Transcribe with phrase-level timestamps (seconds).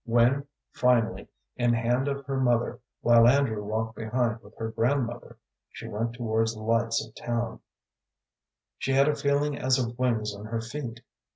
[0.05, 1.27] When, finally,
[1.57, 5.37] in hand of her mother, while Andrew walked behind with her grandmother,
[5.69, 7.59] she went towards the lights of the town,
[8.79, 11.01] she had a feeling as of wings on her feet.